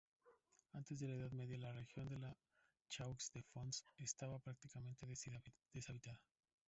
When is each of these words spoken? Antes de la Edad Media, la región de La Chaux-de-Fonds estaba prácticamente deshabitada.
Antes 0.73 0.99
de 0.99 1.07
la 1.07 1.13
Edad 1.13 1.29
Media, 1.31 1.59
la 1.59 1.73
región 1.73 2.07
de 2.09 2.17
La 2.17 2.35
Chaux-de-Fonds 2.89 3.85
estaba 3.99 4.39
prácticamente 4.39 5.05
deshabitada. 5.05 6.19